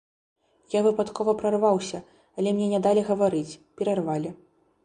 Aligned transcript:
Я 0.75 0.79
выпадкова 0.87 1.35
прарваўся, 1.43 2.01
але 2.39 2.49
мне 2.57 2.67
не 2.75 2.79
далі 2.89 3.07
гаварыць, 3.11 3.59
перарвалі. 3.83 4.29